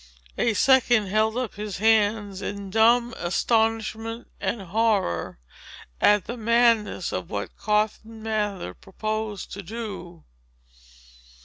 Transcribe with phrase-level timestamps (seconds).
[0.39, 5.37] A second held up his hands in dumb astonishment and horror,
[6.01, 10.23] at the madness of what Cotton Mather proposed to do.